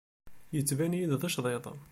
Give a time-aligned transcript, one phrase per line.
[0.55, 1.65] Yettban-iyi-d teccḍeḍ.